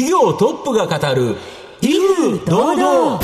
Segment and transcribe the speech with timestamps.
[0.00, 1.36] 企業トップが語る
[1.82, 3.20] 威風堂々。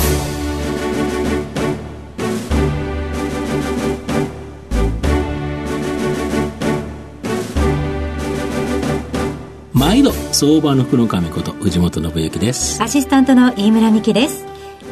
[9.73, 12.79] 毎度相場の福の神こと藤本信之です。
[12.83, 14.45] アシスタントの飯村美希です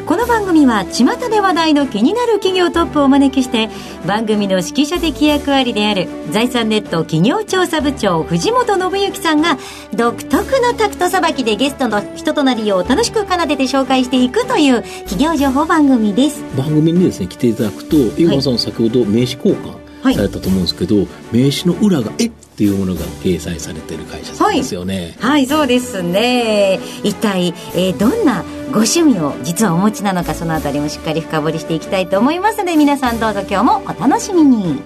[0.06, 3.70] この番組は巷で話題の気になる企業トップをお招きして
[4.06, 9.57] 番組の指揮者的役割である財産ネット企業調査部長藤本信之さんが
[9.96, 16.43] 独特のタクトさばきでゲストの人となりを楽しく奏でて紹介していくという企業情報番組です。
[16.56, 19.85] 番組にですね来ていただくと井川さん先ほど名刺交換。
[20.14, 26.79] されたと思うんですけど、はい、名刺の裏が「えっ?」っていうものが掲載されてる会社さんですよね、はい、はい、そうですね。
[27.04, 34.81] 一体、えー、どんなご趣味を実はお持ちなのかそのあたりもしっかり深掘りしていきたいと思いますので皆さんどうぞ今日もお楽しみに。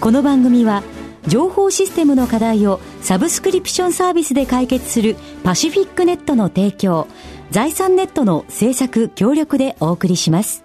[0.00, 0.82] この番組は
[1.28, 7.06] 情報システムの課題をサブスクリプションサービスで解決するパシフィックネットの提供
[7.52, 10.64] 財産ネットの制作協力でお送りします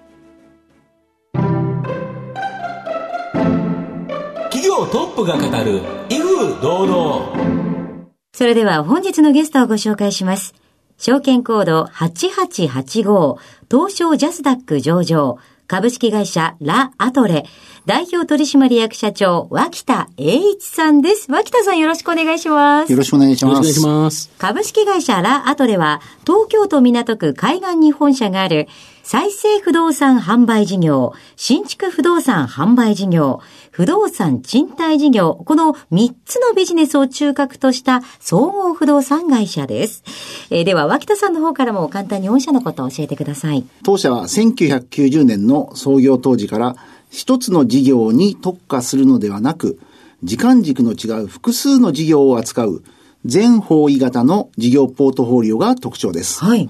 [4.78, 10.53] 業トップが語る威風堂々それでは本日のゲストをご紹介します
[11.00, 13.38] 証券コード8885
[13.72, 17.45] 東証ジャスダック上場株式会社ラ・アトレ
[17.86, 21.30] 代表取締役社長脇田栄一さんです。
[21.30, 22.92] 脇田さんよろしくお願いします。
[22.92, 23.53] よろしくお願いします。
[23.55, 24.31] よろしくお願いします。
[24.38, 28.67] 株式会社ラ・アトレは東京都港区海岸に本社がある
[29.10, 33.40] 再生不動産販売事業、新築不動産販売事業、
[33.72, 40.04] 不動産賃貸事業、この3つのビジネスを中核とした総合不動産会社です。
[40.50, 43.64] えー、では、脇田さんの方からも簡単に御社のことを教えてください。
[43.86, 46.76] 当社は1990年の創業当時から
[47.10, 49.80] 一つの事業に特化するのではなく、
[50.22, 52.84] 時間軸の違う複数の事業を扱う
[53.24, 56.44] 全方位型の事業ポートフォリオが特徴です。
[56.44, 56.68] はい。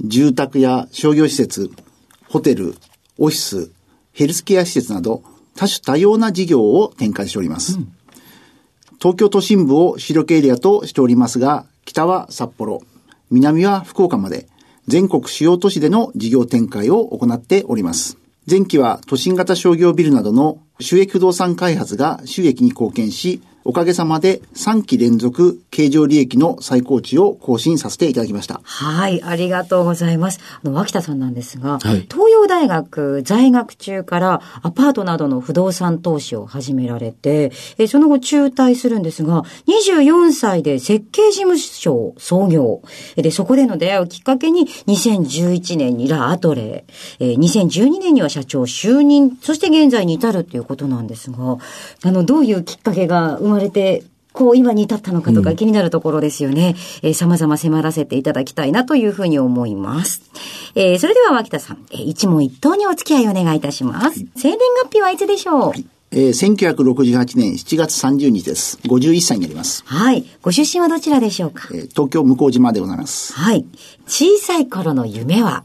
[0.00, 1.70] 住宅や商業施設、
[2.28, 2.74] ホテル、
[3.18, 3.70] オフィス、
[4.12, 5.22] ヘルスケア施設など
[5.54, 7.78] 多種多様な事業を展開しております。
[7.78, 7.92] うん、
[8.98, 12.82] 東京都心部を主力エリアとしておりますが、北は札幌、
[13.30, 14.46] 南は福岡まで
[14.86, 18.18] 全国主要都市での事業展開を行っております。
[18.48, 28.60] 前期は都心型商業ビルなどの収益不動産開発が収益に貢献し、おかげさまで3期連続経常利益の最高値を更新させていただきました。
[28.62, 30.38] はい、ありがとうございます。
[30.62, 42.82] あの、脇田さんなんですが、はい、東洋大学在学中からアパートなどの不動産投資を始められて、えその後中退するんですが、24歳で設計事務所を創業。
[43.16, 51.58] で、そこでの出会いをきっかけに、2011年にラ・アトレー、え2012年には社長就任、そして現在に至るということなんですが、
[52.04, 56.74] あの、どういうきっかけが生まれて、こう今に至ったのかとか気になるところですよね。
[57.02, 60.22] うん、えー、様々迫らせていただきたいなというふうに思います。
[60.74, 64.26] えー、それでは脇田さん、えー、一問一答にお付き合いお願いいたします。
[64.36, 68.78] 生、年、月日はいつでしょう、はいえー、1968年7月30日です。
[68.84, 69.82] 51歳になります。
[69.86, 70.24] はい。
[70.42, 73.32] ご出身はどちらでしょうか、えー、東京向島でございます。
[73.32, 73.64] はい。
[74.06, 75.64] 小さい頃の夢は？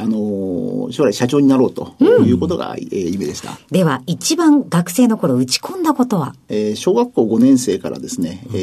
[0.00, 1.94] あの将来社長になろうと
[2.24, 3.58] いうことが、うん、えー、夢でした。
[3.70, 6.34] では、一番学生の頃打ち込んだことは？
[6.48, 8.60] えー、小学校5年生からですね、うん、え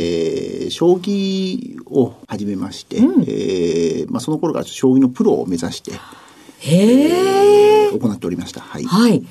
[0.68, 5.92] ー、将棋を始めまして、うん、えー、まあ、その頃から将棋のプロを目指して、
[6.60, 8.62] へえー、行っておりました。
[8.62, 8.84] はい。
[8.86, 9.26] はい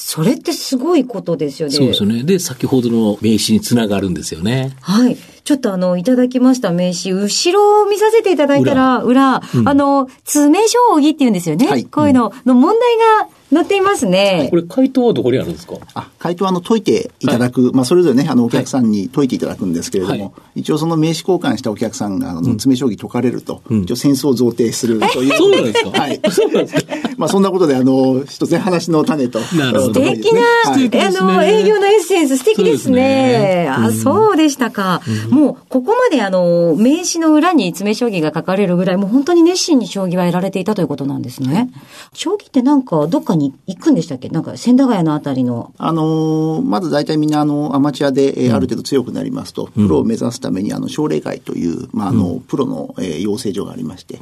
[0.00, 1.74] それってすごいことですよね。
[1.74, 2.22] そうですね。
[2.22, 4.76] で、先ほどの名刺につながるんですよね。
[4.80, 5.16] はい。
[5.48, 9.42] ちょっとあの、いただきました名刺、後ろを見させていただいたら、裏、裏。
[9.54, 11.66] うん、あの、詰将棋っていうんですよね。
[11.66, 14.48] はい、こういうのの問題が載っていますね。
[14.50, 15.74] これ、回答はどこにあるんですか？
[15.94, 25.36] あ、回答は、あの、解いていただく、はい、まあ、それぞれね、あの、お客さんに解いていただくんですけれども、はい、一応その名刺交換したお客さんが、あの、詰将棋解かれると、うん、一応戦争を贈呈するという。
[25.36, 25.90] そうなんですか？
[25.90, 26.20] はい。
[26.30, 26.94] そうなんですか？
[27.16, 29.40] まあ、そんなことで、あの、一つね、話の種と。
[29.56, 29.94] なるほど。
[29.94, 32.96] 素敵な、はい、あの、営業のエッセンス、素敵ですね。
[33.64, 35.00] ねあ、そうでしたか。
[35.30, 41.70] うん、もう、ここまで、あの、名刺の裏に詰将棋が書かれるぐらい、もう本当に熱心に将棋はやられていたということなんですね。
[42.12, 44.28] 将棋ってなんか、どっかに行くんでしたっけ？
[44.28, 45.72] なんか千駄ヶ谷のあたりの。
[45.78, 54.18] あのー、まず大体みんなあの、アマチュアで、えー、ある程度強くなりますと、プロを目指すためにあの、奨励会という、まあ、あの、プロの、えー、養成所がありまして、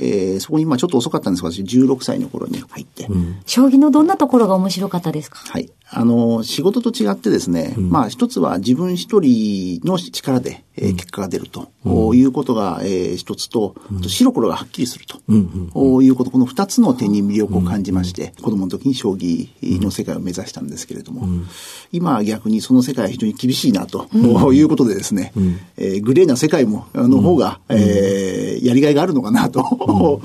[0.00, 5.38] えー、そこに、まあちょっと遅かったんですが、私16歳の頃に入って、うん、将棋のどんなところが面白かったですか？
[5.38, 5.70] はい。
[5.92, 19.48] あの、仕事と違ってですね、うん、まあ一つは自分一人の力で、えー、結果が出ると、うん、いうことが、えー、一つと、と白黒がはっきりすると、うん、いうこと、この二つの点に魅力を感じまして、子供の時に将棋
[19.82, 21.26] の世界を目指したんですけれども、
[21.92, 24.06] 今逆にその世界は非常に厳しいなと、
[24.52, 25.32] いうことでですね、
[25.76, 29.62] えー、グレーな世界も、の方が、えーー、やりがいがあるのかなと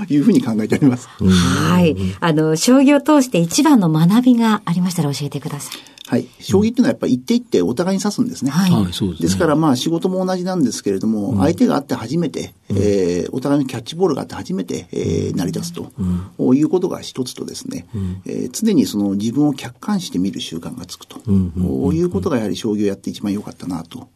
[0.09, 1.07] いうふうに考えております。
[1.07, 1.95] はい。
[2.19, 5.94] あの、将棋を通して一番の学びがありましたら教えてください。
[6.07, 6.27] はい。
[6.39, 8.51] 将棋っていうのはやっぱり一手一手お互いに指すんですね。
[8.51, 8.71] はい。
[8.71, 15.91] そうです、ね、ですからまあ仕事も同じなんですけれども、うん、相手があって初めて、うん、えー、お互いのキャッチボールがあって初めて、えー、成り立つと、
[16.37, 24.07] うん、いうことが一つとですね、うん、えー、常にその自分を客観して見る習慣がつくと、うんういうことがやはり将棋をやって一番良かったなと。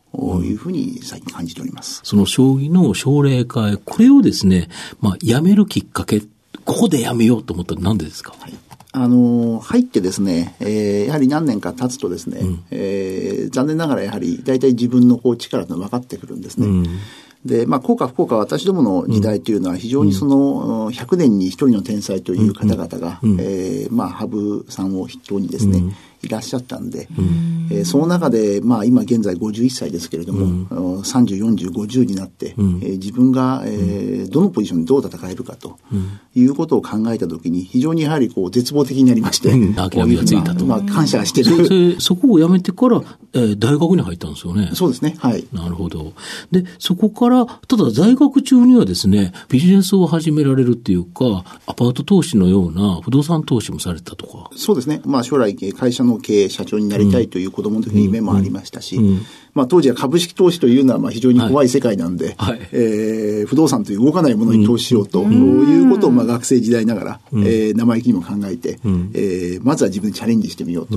[0.44, 2.02] いうふうに最近感じております。
[2.04, 4.68] その将棋の奨励会、これをですね、
[5.02, 6.22] まあ、やめるきっかけ、
[6.66, 8.54] ここでやめようと思ったら何でですか、はい
[8.92, 16.66] あの、入ってですね、えー、やはり何年か経つとですね、うん、えー、残念ながらやはり大体自分のこう力が分かってくるんですね。
[16.66, 16.86] うん。
[17.46, 35.78] で、まあ、効果不効果私どもの時代というのは非常にその、100年に一人の天才という方々が、うん、えー、まあ、羽生さんを筆頭にですね、うんいらっしゃったんで、うん、えー、その中で、まあ、今現在51歳ですけれども、うん、30、40、50になって、うん、えー、自分が、えー、どのポジションでどう戦えるかと
[36.36, 40.66] いうことを考えたときに、非常にやはりこう絶望的になりまして、うん、諦めがついたと。
[40.66, 42.02] まあ、感謝してる。
[42.02, 43.02] そこを辞めてから、
[43.34, 44.72] えー、大学に入ったんですよね。
[44.74, 45.16] そうですね。
[45.20, 45.46] はい。
[45.54, 46.14] なるほど。
[46.52, 54.50] で、そこから、ただ在学中にはですね、ビジネスを始められるっていうか、アパート投資のような不動産投資もされたとか。
[54.56, 55.02] そうですね。
[55.06, 58.98] まあ、将来、会社の経営、社長になりたいという子供の時に夢もありましたし、
[59.54, 70.96] まあ、当時は株式投資というのはまあ非常に怖い世界なんで、はい、えー、不動産という動かないものに投資しようということをまあ学生時代ながら、うん、えー、生意気にも考えて、うん、えー、まずは自分でチャレンジしてみようと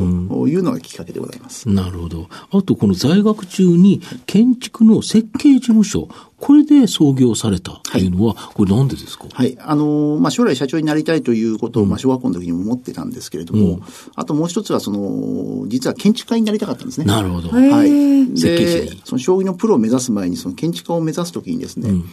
[0.49, 1.69] いうのがきっかけでございます。
[1.69, 2.29] なるほど。
[2.51, 6.09] あと、この在学中に建築の設計事務所、
[6.39, 9.27] これで創業されたというのは、はい、これなんでですか？
[9.33, 9.57] はい。
[9.61, 13.83] あのー、まあ、将来社長になりたいということを、まあ、小学校の時にも思ってたんですけれども、うん、
[14.17, 17.07] あともう一つは、その、実は建築家になりたかったんですね。
[17.07, 17.51] なるほど。
[17.51, 18.35] はい。
[18.43, 22.05] で、その将棋のプロを目指す前に、その建築家を目指す時にですね、うん。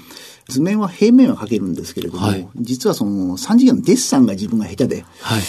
[0.49, 5.41] 図面は平面は描けるんですけれども、はい、実はその三次元のデッサンが自分が下手で、はい、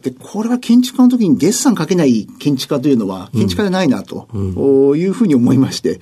[0.00, 6.00] で、これは建築家の時にデッサン描けない建築家というのは建築家じゃないなと、うん、いうふうに思いまして、うん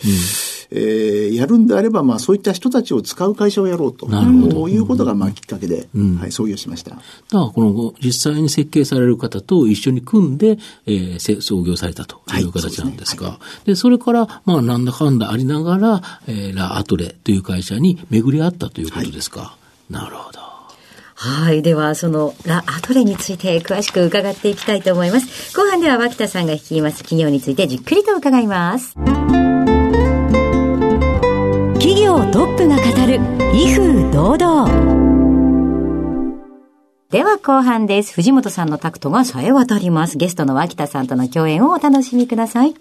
[0.75, 4.07] えー、やるんであれば、まあ、そういった人たちを使う会社をやろうと。
[4.09, 4.69] なるほど。
[4.69, 6.91] いうことが、まあ、きっかけで、うん、はい、創業しました。
[6.91, 19.41] だから、この、実際に設計される方と一緒に組んで、えー、創業されたという形なんですが、はい、そで、ねはい、それから、まあ、なんだかんだありながら、えー、ラ・アトレという会社に巡り合ったということですか。
[19.41, 19.57] は
[19.91, 20.41] い、なるほど。
[21.15, 21.63] はい。
[21.63, 25.57] では、そのラ・アトレについて詳しく伺っていきたいと思います。
[25.57, 28.97] 後半では脇田さんが率います企業についてじっくりと伺います。
[32.31, 33.21] トップが語る
[33.55, 34.92] 威風堂々。
[37.13, 38.15] では後半です。
[38.15, 40.17] 藤本さんのタクトが冴え渡ります。
[40.17, 42.75] ゲストの脇田さんとの共演をお楽しみください。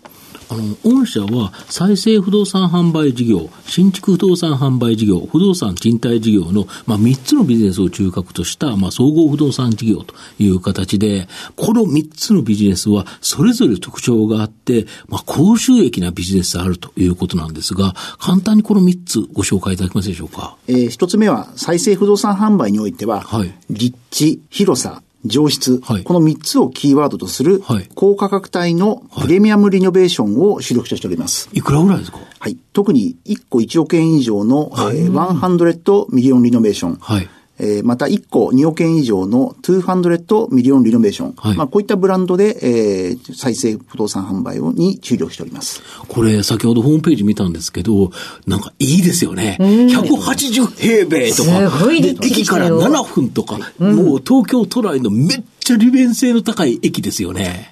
[0.49, 11.27] あの、御社は再生不動産販売事業、新築不動産販売事業、不動産賃貸事業の、まあ、3つのビジネスを中核とした、まあ、総合不動産事業という形で、
[11.57, 20.55] この3つのビジネスはそれぞれ特徴があって、まあ、高収益なビジネスであるということなんですが、簡単にこの3つご紹介いただけますでしょうか？
[20.67, 27.61] えー、1つ目は、再生不動産販売においては、はい、立地、広さ、上質、はい、この3つをキーワードとする、
[27.93, 31.47] 高価格帯のプレミアムリノベーションを主力としております。
[31.53, 32.17] いくらぐらいですか？
[32.39, 32.57] はい。
[32.73, 36.95] 特に1個1億円以上の、はい、えー、100ミリオンリノベーション。
[36.95, 37.29] はい。
[37.63, 41.33] えー、また1個2億円以上の200ミリオンリノベーション。
[41.37, 45.83] はい、まあこういったブランドで、えー、再生不動産販売をに注力しております。
[46.07, 48.11] これ先ほどホームページ見たんですけど、
[48.47, 49.57] なんかいいですよね。
[49.59, 51.69] 180平米とか。
[51.77, 57.70] すごい駅から7分とか、うん、もう東京都内のめっちゃ利便性の高い駅ですよね。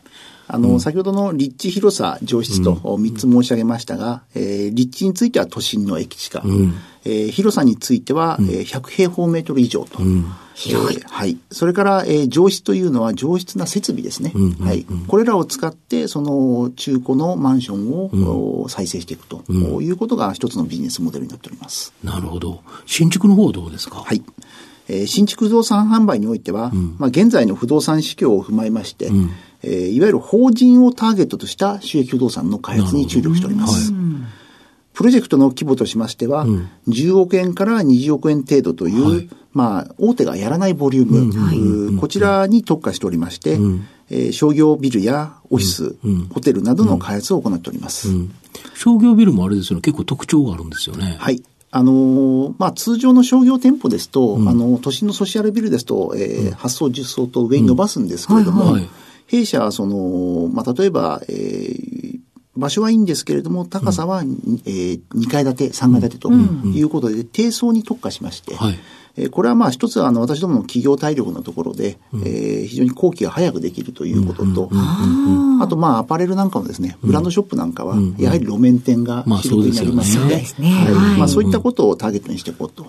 [0.52, 6.74] あの、うん、先ほどの立地広さ上質と3つ申し上げましたが、うん、えー、立地については都心の駅近、うん、
[7.06, 10.00] えー、広さについては、うん、えー、100平方メートル以上と。
[10.56, 11.00] 広い。
[11.06, 11.38] はい。
[11.52, 14.34] それから、えー、上質というのは上質な設備ですね。
[14.36, 14.86] うんうんうん、はい。
[15.08, 19.44] これらを使って、その中古のマンションを、再生していくと、
[19.82, 21.94] いうことが一つのビジネスモデルになっております。
[22.04, 22.62] なるほど。
[22.86, 23.98] 新築の方はどうですか？
[23.98, 24.22] はい。
[24.90, 29.12] えー、新築不動産販売においては、まあ、現在の不動産市況を踏まえまして、
[29.64, 33.94] えー、いわゆる法人をターゲットとした収益不動産の開発に注力しております。
[34.94, 48.10] プロジェクトの規模としましては、うん、10億円から20億円程度という、はい、まあ、大手がやらないボリューム、こちらに特化しておりまして、うん、えー、商業ビルやオフィス、うん、ホテルなどの開発を行っております。
[48.74, 51.16] 商業ビルもあれですよね、結構特徴があるんですよね。
[51.18, 51.42] はい。
[51.72, 58.90] あのー、まあ、通常の商業店舗ですと、あの、都心のソシャルビルですと、えー、発送、10層と上に伸ばすんですけれども、はいはい
[59.30, 62.20] 弊社はその、まあ、例えば、えー、
[62.58, 68.80] 場所はいいんですけれども、高さは、うん、えー、2階建て、3階建てということで、低層に特化しまして、はい。
[69.16, 80.44] えー、これはまあ一つあの私どもの企業体力のところで、うん、えー、非常に工期が早くできるということと、あとまあアパレルなんかもですね、ブランドショップなんかは、やはり路面店が主力になりますので、
[81.18, 82.88] まあそういったことをターゲットにしていこうと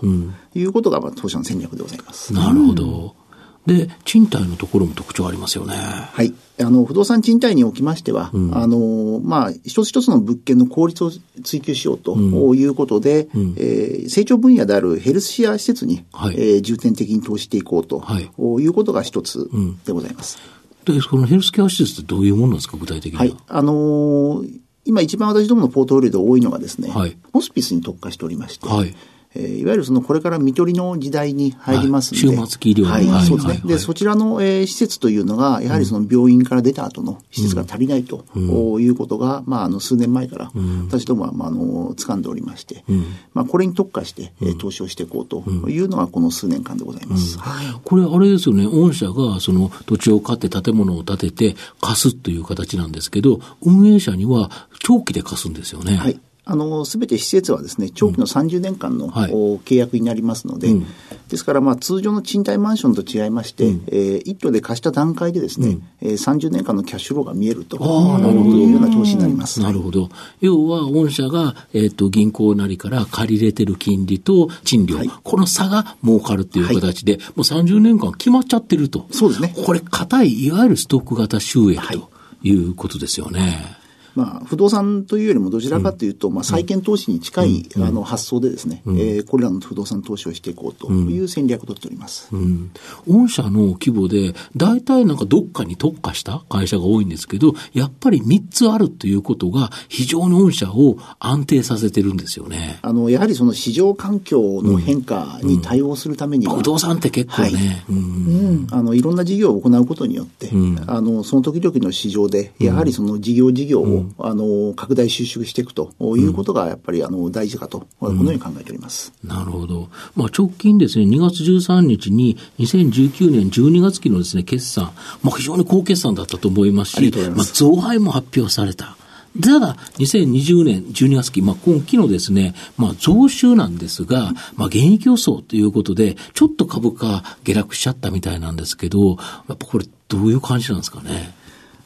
[0.54, 2.32] いうことが、まあ、当社の戦略でございます。
[2.32, 3.19] なるほど。
[3.66, 5.74] で、賃貸のところも特徴ありますよね。
[5.74, 6.32] はい。
[6.58, 11.12] あの、不動産賃貸におきましては、うん、あの、まあ、一つ一つの物件の効率を
[11.44, 12.16] 追求しようと
[12.54, 19.50] いうことで、うん、えー、成長分野であるヘルスシェア施設に、はい、えー、重点的に投資していこうと、はい、いうことが一つ
[19.84, 20.38] でございます。
[20.86, 23.24] うん、で、そのヘルスケア施設ってどういうものなんですか、具体的には？
[23.24, 23.36] はい。
[23.46, 28.94] あのー、今一番私どものポートフォリオで多いのがですね、はい、ホスピスに特化しておりまして、はい
[29.34, 33.54] えー、いわゆるそのこれから見取りの時代に入りますので、はい、末期医療はい、はい、そうですね。
[33.54, 40.50] はい、で、そちらの、えー、施設というのが、やはりその病院から出た後の施設が足りないと、うん、いうことが、まあ、あの、数年前から、
[40.88, 47.38] 私どもは、まあ、あの、掴んでおりまして、うん、まあ、これに特化して、えー、投資をしていこうというのが、この数年間でございます。
[47.84, 55.96] これ、あれですよね、御社が、その、土地を買って建物を建てて貸すという形なんですけど、運営者には長期で貸すんですよね。
[55.96, 56.20] はい。
[56.44, 60.86] あの、すべて施設はですね、長期の30年間の、うんはい、契約になりますので、うん、
[61.28, 69.60] ですから、まあ、通常の賃貸マンションと違いまして、うん、えー、一棟で貸した段階でですね、うん、えー、30年間のキャッシュフローが見えるというような投資になります。
[69.60, 70.08] なるほど。
[70.40, 79.06] 要は、御社が、えっ、ー、と、銀行なりから借り入れてる金利と賃料、はい、この差が儲かるという形で、はい、もう30年間決まっちゃってると。
[79.10, 79.54] そうですね。
[79.64, 82.10] これ、硬い、いわゆるストック型収益と
[82.42, 83.79] いうことですよね。
[84.14, 92.28] まあ、不動産というよりもどちらかというと、うん、まあ、債券投資に近い、うん、あの発想でですね、うん、えー、これらの不動産投資をしていこうという戦略を取っております。
[92.32, 92.70] うん。
[93.08, 102.78] 御社の規模で、大体なんかどっかに特化した会社が多いんですけど、やっぱり3つあるということが、非常に御社を安定させてるんですよね。
[102.82, 110.50] あの、やはりその市場環境の変化に対応するためには、不動産って結構ね、はい、うん、あの、いろんな事業を行うことによって、
[110.86, 119.12] あの、その時々の市場で、やはりその事業事業を、あの、拡大収縮していくということが、やっぱりあの大事かと、このように考えております。
[119.24, 119.88] なるほど。
[120.14, 124.92] まあ、直近ですね、2月13日に2019年12月期のですね、決算、
[125.22, 128.96] まあ、非常に高決算だったと思いますし、ままあ、増配も発表された。
[129.40, 139.10] ただ、2020年12月期、まあ、今期のですね、まあ、増収なんですが、まあ、現役予想ということで、ちょっと株価下落しちゃったみたいなんですけど、
[139.48, 141.32] やっぱこれ、どういう感じなんですかね？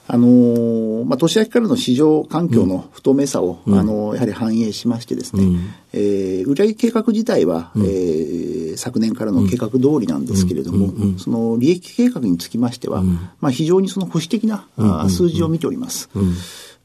[0.06, 13.02] あのー、まあ、年明けからの市場環境の不透明さを、うん、あのー、やはり反映しましてですね、うん、えー、売上計画自体は、うん、えー、昨年からの計画通りなんですけれども、うん、その利益計画につきましては、
[13.40, 16.10] まあ、非常にその保守的な、あ数字を見ております。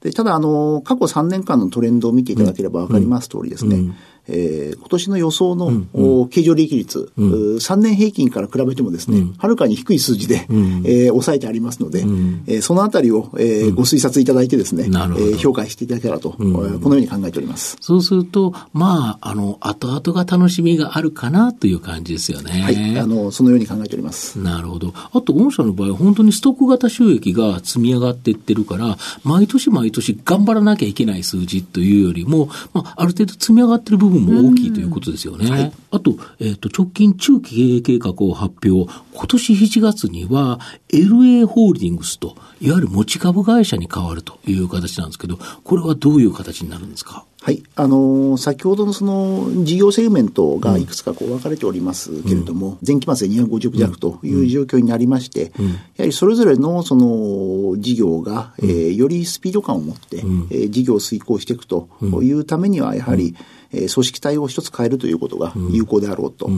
[0.02, 3.92] でただ、あの、過去3年間のトレンドを見ていただければわかります通りですね、
[4.30, 17.78] えー、今年の予想の、うんうん、経常利益率、うん、3年平均から比べてもですね、は、る、かに低い数字で、うん、えー、抑えてありますので、うん、えー、そのあたりを、えー、ご推察いただいてですね、えー、評価していただけたらと、うん、このように考えております。
[17.82, 22.62] そうすると、まあ、あの、後々が楽しみがあるかなという感じですよね。
[22.62, 24.40] はい、あの、そのように考えております。
[24.40, 24.94] なるほど。
[24.96, 35.50] あと、御社の場合は本当にストック型収益が積み上がっていってるから、毎年毎年頑張らなきゃいけない数字というよりも、まあ、ある程度積み上がってる部分も大きいということことですよね。
[35.50, 40.60] はい、あと、えっ、ー、と、直近中期経営計画を発表、今年7月には
[40.90, 47.26] LA ホールディングスと、いわゆる持ち株会社に変わるという形なんですけど、これはどういう形になるんですか？
[47.42, 47.64] はい。
[47.76, 61.88] あのー、先ほどのその事業セグメントがいくつかこう分かれておりますけれども、うん、前期末で250億弱という状況になりまして、うん、やはりそれぞれのその事業が、うん、えー、よりスピード感を持って、うん、えー、事業を遂行していくと
[62.22, 63.36] いうためには、やはり、うん
[63.72, 66.50] えー、組織体を一つ変えるということが有効であろうと。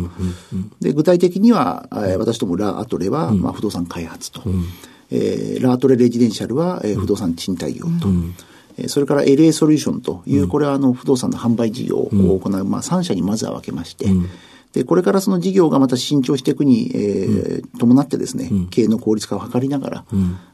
[0.80, 4.42] で具体的には、えー、私どもラ・アトレは、まあ、不動産開発と。
[5.14, 8.08] えー、ラ・アトレレジデンシャルは、えー、不動産賃貸業と。
[8.78, 14.08] えそれから LA ソリューションという、これはあの不動産の販売事業を行う、まあ、3社にまずは分けまして、
[14.74, 20.06] で、これからその事業がまた伸長していくに、えー、伴ってですね、経営の効率化を図りながら、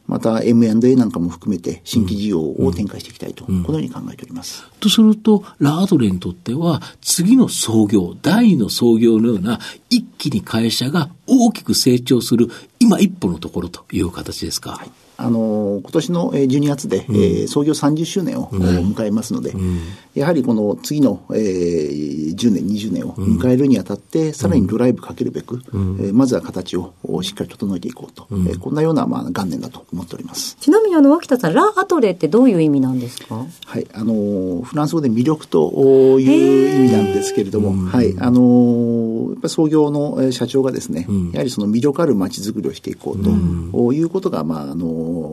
[0.07, 4.63] また M&A なんかも含めて新規事業を展開していきたいと、このように考えております。
[4.79, 9.59] とすると、ラードレにとっては、次の創業、第二の創業のような、
[9.89, 12.49] 一気に会社が大きく成長する、
[12.79, 14.71] 今一歩のところという形ですか？
[14.71, 14.91] はい。
[15.19, 19.81] あの、今年の12月で、うん、えー、創業30周年を迎えますので、うん、
[20.13, 30.55] やはりこの次の、えー、10年、20年を迎えるにあたって、うん、さらにドライブかけるべく、うん、えー、まずは形をしっかり整えていこうと、うん、えー、こんなような、まあ、元年だと思思っております。
[30.59, 33.47] ちなみにあの、脇田さん、ラ・アトレってどういう意味なんですか？
[33.65, 44.85] はい、あの、フランス語で魅力という意味なんですけれども、はい、あの、やっぱ創業の社長がですね、うん、やはりその魅力ある街づくりをしていこうと、うん、いうことが、まあ、あの、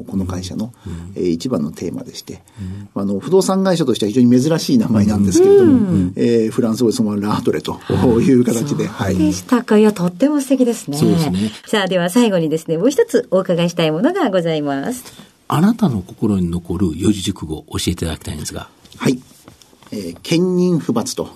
[0.08, 2.42] この会社の、うん、え一番のテーマでして、
[2.94, 7.78] うん、あの、不動産会社としては非常に珍しい名前なんですけれども、うん、えー、フランス語でそのままラ・アトレと
[8.20, 9.16] いう形で、はい。
[9.16, 9.76] でしたか。
[9.76, 10.96] いや、とっても素敵ですね。
[10.96, 11.50] そうですね。
[11.66, 14.53] さあ、では最後にですね、もう一つお伺いしたいものがございます。
[15.48, 18.68] あなたの心に残る四字熟語を教えていただきたいんですが。
[18.96, 19.20] はい。
[19.92, 21.28] えー、兼任不罰と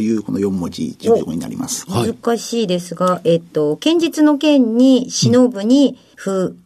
[0.00, 1.86] いうこの四文字熟語になります。
[1.88, 6.56] 難しいですが、えっと、堅実の剣に、忍ぶに、不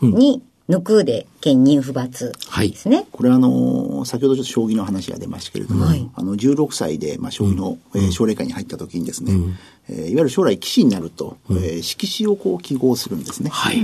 [0.00, 2.96] に、抜くで兼任不罰ですね。
[2.96, 13.50] はい、これはあの、先ほどちょっと将棋の話が出ましたけれども、はい、あの、16歳で、まあ、将棋の、うん、えー、奨励会に入った時にですね、うん、えー、いわゆる将来棋士になると、うん、えー、色紙をこう記号するんですね。
[13.50, 13.78] はい。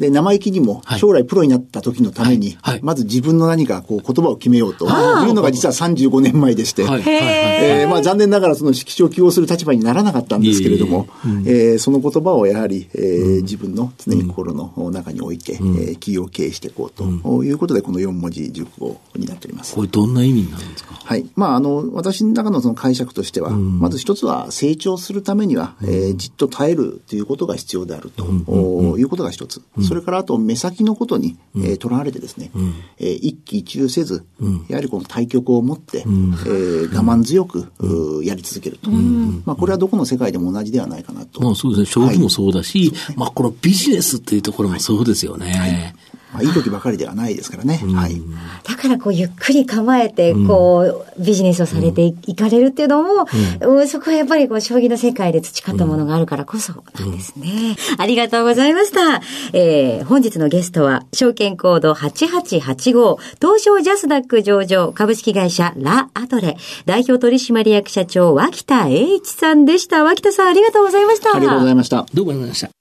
[0.00, 4.88] で、生意気にも、将来プロになった時のために、まず自分の何かこう言葉を決めようとい
[5.28, 11.08] うのが実は35年前でして、えー、まあ残念ながらその色紙を起用する立場にならなかったんですけれども、
[11.44, 19.74] えー、その言葉をやはり、えー、自分の常に心の中に置いて、うん、えー、企業経営していこうということで、この4文字熟語になっております。
[19.74, 20.94] これどんな意味になるんですか？
[21.04, 21.26] はい。
[21.34, 29.60] まあ、あの、私の中のその解釈としては、まず一つは成長するためには、えー、じっと耐えるということが必要であるということが一つ。
[29.90, 41.42] それからあと目先先のことに、うん、えー、とらわれてですね、うん、えー、一喜一憂せず、うん、やはりこの対局を持って、うん、えー、我慢強く、うん、やり続けると、まあ、これはどこの世界でも同じではないかなと。
[41.42, 42.06] まあ、そうですね。
[42.08, 45.52] 将棋もそうだし、はい、まあ、このビジネスっていうところもそうですよね。
[45.52, 45.94] はい
[46.32, 47.80] まあ、いい時ばかりではないですからね。
[47.94, 48.20] はい。
[48.64, 53.26] だからこうゆっくり構えて、こう、ビジネスをされていかれるっていうのも、
[53.60, 57.76] うん、そこはやっぱりこう、将棋の世界で培ったものがあるからこそなんですね。
[57.98, 59.20] ありがとうございました。
[59.52, 66.56] えー、本日のゲストは、証券コード8885、東証ジャスダック上場株式会社ラ・アトレ、
[66.86, 70.04] 代表取締役社長、脇田栄一さんでした。
[70.04, 71.34] 脇田さんありがとうございました。
[71.34, 72.06] ありがとうございました。
[72.14, 72.79] どうもありがとうございました。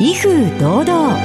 [0.00, 1.16] 威風堂々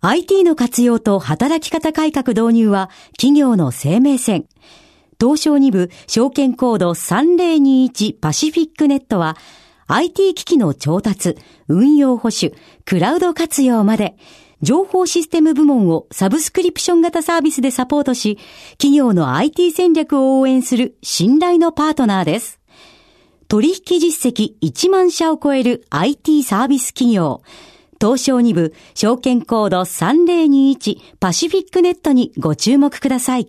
[0.00, 2.88] ？IT の活用と働き方改革導入は
[3.18, 4.46] 企業の生命線。
[5.20, 9.36] 東証2部証券コード3021パシフィックネットは
[9.86, 11.36] IT 機器の調達、
[11.68, 12.54] 運用保守、
[12.86, 14.16] クラウド活用まで
[14.62, 18.38] 情報システム部門をサブスクリプション型サービスでサポートし、
[18.72, 22.58] 企業の IT 戦略を応援する信頼のパートナーです。
[23.48, 27.42] 取引実績1万社を超える IT サービス企業。
[28.00, 33.48] 東証2部証券コード3021パシフィックネットにご注目ください。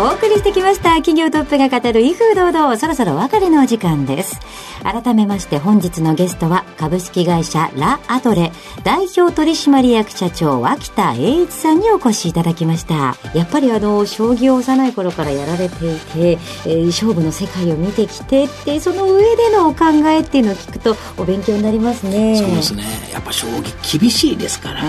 [0.00, 4.38] お送りしてきました企業トップが語る威風堂々そろそろ別れのお時間です
[4.82, 8.52] 改めまして本日のゲストは株式会社ラ・アトレ
[8.84, 13.16] 代表取締役社長脇田栄一さんにお越しいただきました。
[13.34, 22.36] やっぱりあの将棋を幼い頃からやられていて、えー、勝負の世界を見てきてってその上でのお考えっていうのを聞くとお勉強になりますね。
[22.36, 22.84] そうですね。
[23.12, 24.88] やっぱ将棋厳しいですからね、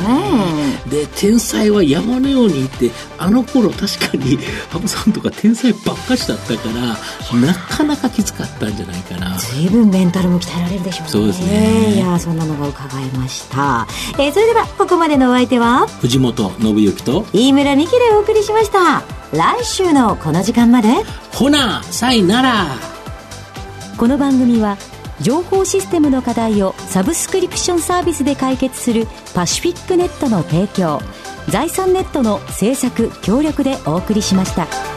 [0.85, 4.37] うん、で天才は山のようにいてあの頃確かに
[4.69, 9.37] 羽生さんとか天才ばっかしだったからなかなかきつかったんじゃないかな。
[9.37, 11.11] 随分メンタルも鍛えられるでしょうね。
[11.11, 11.93] そうですね。
[11.95, 13.87] いやそんなのが伺いました、
[14.17, 19.03] えー、それではここまでのお相手は藤本信之と飯村美希でお送りしました。
[19.31, 20.89] 来週のこの時間まで。
[21.33, 22.65] ほなさいなら。
[23.97, 24.77] この番組は
[25.21, 31.01] 情報システムの課題をサブスクリプションサービスで解決するパシフィックネットの提供
[31.49, 34.88] 財産ネットの制作協力でお送りしました。